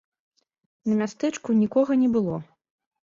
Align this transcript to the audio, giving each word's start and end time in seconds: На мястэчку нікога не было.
На 0.89 0.97
мястэчку 1.01 1.57
нікога 1.61 1.91
не 2.05 2.09
было. 2.17 2.41